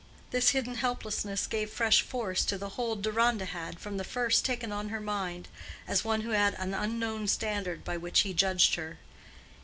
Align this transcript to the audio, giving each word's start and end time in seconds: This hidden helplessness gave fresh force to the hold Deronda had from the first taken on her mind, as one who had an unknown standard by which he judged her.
This 0.31 0.49
hidden 0.49 0.73
helplessness 0.73 1.45
gave 1.45 1.69
fresh 1.69 2.01
force 2.01 2.43
to 2.45 2.57
the 2.57 2.69
hold 2.69 3.03
Deronda 3.03 3.45
had 3.45 3.79
from 3.79 3.97
the 3.97 4.03
first 4.03 4.43
taken 4.43 4.71
on 4.71 4.89
her 4.89 4.99
mind, 4.99 5.47
as 5.87 6.03
one 6.03 6.21
who 6.21 6.31
had 6.31 6.55
an 6.55 6.73
unknown 6.73 7.27
standard 7.27 7.83
by 7.83 7.97
which 7.97 8.21
he 8.21 8.33
judged 8.33 8.73
her. 8.73 8.97